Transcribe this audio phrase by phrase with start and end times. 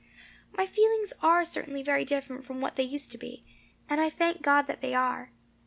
[0.57, 3.43] "My feelings are certainly very different from what they used to be,
[3.87, 5.29] and I thank God that they are.